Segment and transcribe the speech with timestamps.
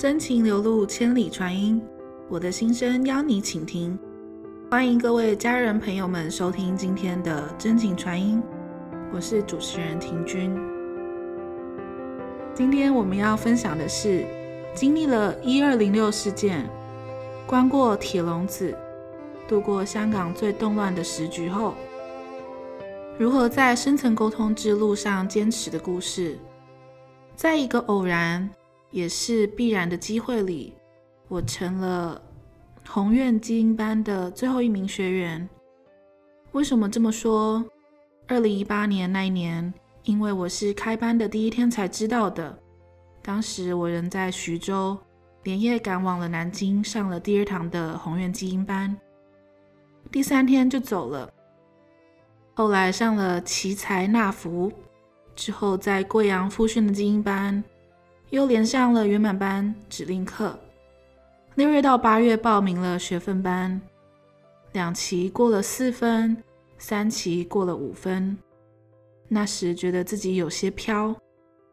[0.00, 1.78] 真情流露，千里传音。
[2.26, 3.98] 我的心声邀你倾听。
[4.70, 8.42] 欢迎各位家人朋友们收听今天的真情传音。
[9.12, 10.58] 我是主持人庭君。
[12.54, 14.24] 今天我们要分享的是，
[14.74, 16.66] 经历了一二零六事件，
[17.46, 18.74] 关过铁笼子，
[19.46, 21.74] 度过香港最动乱的时局后，
[23.18, 26.38] 如何在深层沟通之路上坚持的故事。
[27.36, 28.48] 在一个偶然。
[28.90, 30.74] 也是必然的机会里，
[31.28, 32.20] 我成了
[32.88, 35.48] 宏愿基因班的最后一名学员。
[36.52, 37.64] 为什么这么说？
[38.26, 39.72] 二零一八年那一年，
[40.02, 42.58] 因为我是开班的第一天才知道的。
[43.22, 44.98] 当时我人在徐州，
[45.44, 48.96] 连夜赶往了南京，上了第二堂的宏愿基因班，
[50.10, 51.32] 第三天就走了。
[52.54, 54.72] 后来上了奇才纳福，
[55.36, 57.62] 之后在贵阳复训的基因班。
[58.30, 60.56] 又连上了圆满班指令课，
[61.56, 63.80] 六月到八月报名了学分班，
[64.72, 66.40] 两期过了四分，
[66.78, 68.38] 三期过了五分。
[69.26, 71.12] 那时觉得自己有些飘，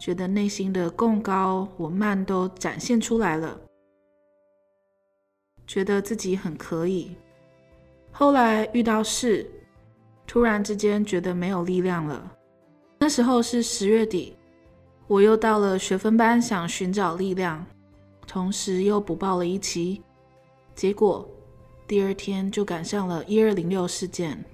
[0.00, 3.60] 觉得内心的共高我慢都展现出来了，
[5.66, 7.14] 觉得自己很可以。
[8.10, 9.46] 后来遇到事，
[10.26, 12.32] 突然之间觉得没有力量了。
[12.98, 14.34] 那时候是十月底。
[15.08, 17.64] 我又到了学分班，想寻找力量，
[18.26, 20.02] 同时又补报了一期，
[20.74, 21.26] 结果
[21.86, 24.44] 第二天就赶上了一二零六事件。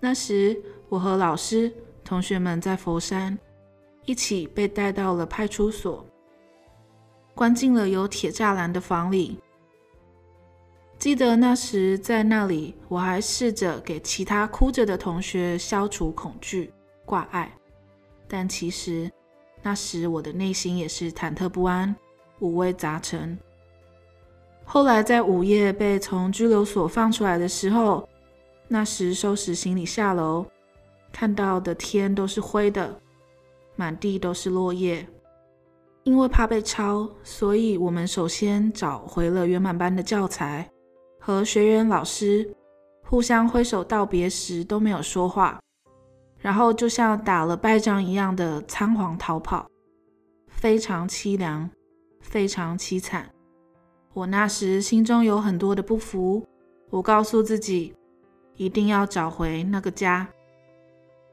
[0.00, 3.38] 那时我和老师、同学们在佛山
[4.04, 6.04] 一起被带到了派出所，
[7.36, 9.38] 关进了有铁栅栏的房里。
[10.98, 16.72] 记得那时在那里，我还试着给其他哭着的同学消除恐惧、
[17.04, 17.52] 挂碍。
[18.36, 19.08] 但其实，
[19.62, 21.94] 那时我的内心也是忐忑不安、
[22.40, 23.38] 五味杂陈。
[24.64, 28.08] 后来在午夜被从拘留所放出来的时候，
[28.66, 30.44] 那时收拾行李下楼，
[31.12, 33.00] 看到的天都是灰的，
[33.76, 35.06] 满地都是落叶。
[36.02, 40.68] 因为怕被抄，所以我们首先找回了圆满班的教材，
[41.20, 42.52] 和学员老师
[43.04, 45.60] 互相挥手道别时都没有说话。
[46.44, 49.66] 然后就像打了败仗一样的仓皇逃跑，
[50.46, 51.70] 非常凄凉，
[52.20, 53.30] 非常凄惨。
[54.12, 56.46] 我那时心中有很多的不服，
[56.90, 57.94] 我告诉自己
[58.56, 60.28] 一定要找回那个家。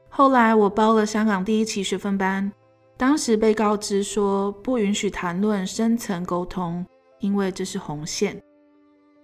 [0.08, 2.50] 后来我报了香港第一期学分班，
[2.96, 6.86] 当时被告知说不允许谈论深层沟通，
[7.20, 8.42] 因为这是红线，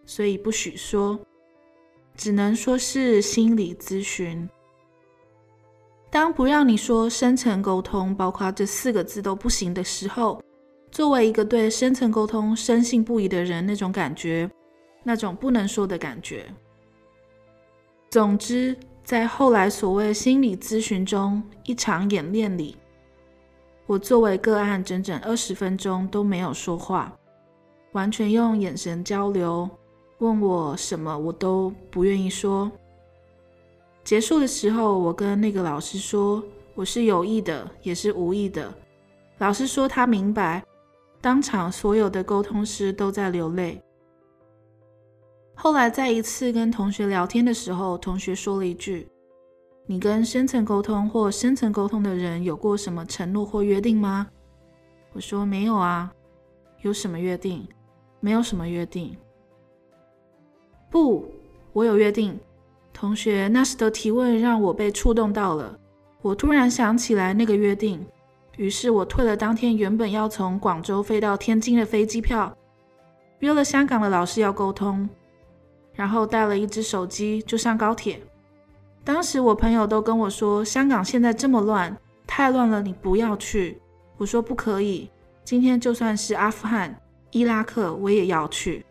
[0.04, 1.18] 所以不许说，
[2.14, 4.46] 只能说是心理咨询。
[6.10, 10.42] 当不让你说深层沟通，包括这四个字都不行的时候，
[10.90, 14.50] 作为一个对深层沟通深信不疑的人，那种感觉，
[15.04, 16.46] 那种不能说的感觉。
[18.10, 18.74] 总之，
[19.04, 22.74] 在后来所谓心理咨询中一场演练里，
[23.86, 27.12] 我作为个案整整二十分钟都没有说话，
[27.92, 29.68] 完全用眼神交流，
[30.20, 32.72] 问我什么我都不愿意说。
[34.08, 36.42] 结束的时候，我跟那个老师说
[36.74, 38.72] ：“我是有意的，也是无意的。”
[39.36, 40.64] 老师说他明白。
[41.20, 43.78] 当场所有的沟通师都在流泪。
[45.54, 49.06] 后来在一次跟同学聊天的时候，同学说了一句
[49.84, 54.26] ：“你跟深层沟通或深层沟通的人有过什么承诺或约定吗？”
[55.12, 56.10] 我说：“没有啊。”
[56.80, 57.68] 有什么约定？
[58.20, 59.14] 没有什么约定。
[60.90, 61.26] 不，
[61.74, 62.40] 我有约定。
[63.00, 65.78] 同学那时的提问让我被触动到了，
[66.20, 68.04] 我突然想起来那个约定，
[68.56, 72.52] 于是我退了当天原本要从广州飞到天津的飞机票，
[73.38, 75.08] 约了香港的老师要沟通，
[75.92, 78.20] 然后带了一只手机就上高铁。
[79.04, 83.80] 当时我朋友都跟我说，香港现在这么乱，太乱了，你不要去。
[84.16, 85.08] 我说不可以，
[85.44, 87.00] 今天就算是阿富汗、
[87.30, 88.84] 伊拉克，我也要去。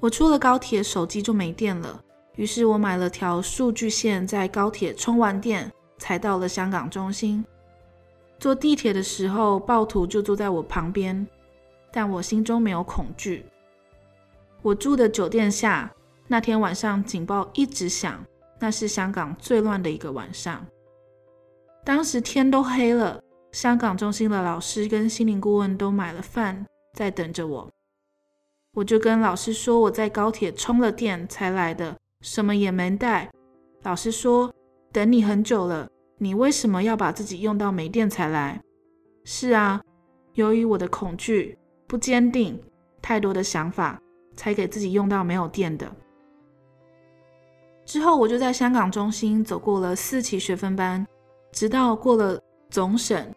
[0.00, 2.02] 我出了高铁，手机就没电了。
[2.36, 7.44] 于是我买了条数据线，在高铁充完电，才到了香港中心。
[8.38, 11.26] 坐地铁的时候，暴徒就坐在我旁边，
[11.92, 13.44] 但我心中没有恐惧。
[14.62, 15.90] 我住的酒店下，
[16.26, 18.24] 那天晚上警报一直响，
[18.58, 20.64] 那是香港最乱的一个晚上。
[21.84, 23.22] 当时天都黑了，
[23.52, 27.68] 香港中心的老师跟心灵顾问都买了饭在等着我。
[28.72, 31.96] 我就跟老师说我在高铁充了电才来的。
[32.20, 33.30] 什么也没带。
[33.82, 34.52] 老师说
[34.92, 35.88] ：“等你很久了，
[36.18, 38.60] 你为什么要把自己用到没电才来？”
[39.24, 39.80] 是啊，
[40.34, 41.56] 由于我的恐惧、
[41.86, 42.60] 不坚定、
[43.00, 44.00] 太多的想法，
[44.36, 45.90] 才给自己用到没有电的。
[47.84, 51.06] 之后，我就在香港中心走过了四期学分班，
[51.52, 52.40] 直到过了
[52.70, 53.34] 总审。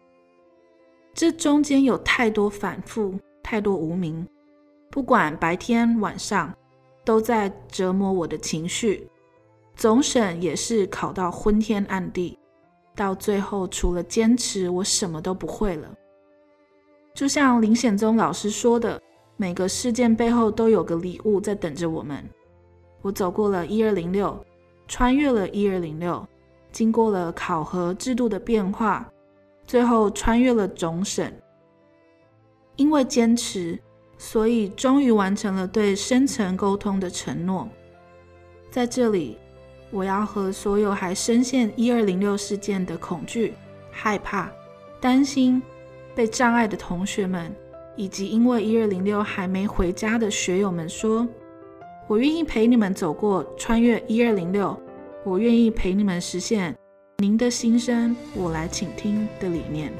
[1.12, 4.26] 这中间有太多反复，太多无名，
[4.90, 6.52] 不管白天晚上，
[7.04, 9.08] 都在折磨我的情绪。
[9.76, 12.38] 总审也是考到昏天暗地，
[12.94, 15.92] 到最后除了坚持，我什么都不会了。
[17.12, 19.00] 就像林显宗老师说的，
[19.36, 22.24] 每个事件背后都有个礼物在等着我们。
[23.02, 24.44] 我走过了一二零六，
[24.86, 26.26] 穿越了一二零六，
[26.72, 29.08] 经过了考核制度的变化，
[29.66, 31.36] 最后穿越了总审。
[32.76, 33.78] 因为坚持，
[34.24, 37.68] 所以终于完成了对深层沟通的承诺。
[38.70, 39.36] 在这里，
[39.90, 43.52] 我要和所有还深陷一二零六事件的恐惧、
[43.90, 44.50] 害怕、
[44.98, 45.62] 担心、
[46.14, 47.54] 被障碍的同学们，
[47.96, 51.28] 以及因为一二零六还没回家的学友们说。
[52.06, 54.78] 我愿意陪你们走过穿越一二零六，
[55.22, 56.74] 我愿意陪你们实现
[57.18, 59.92] 您的心声，我来倾听的理念。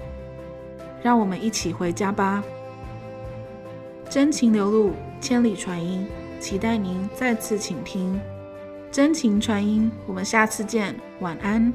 [1.02, 2.42] 让我们一起回家吧。
[4.14, 6.06] 真情流露，千里传音，
[6.38, 8.20] 期待您再次倾听。
[8.88, 11.74] 真情传音，我们下次见，晚安。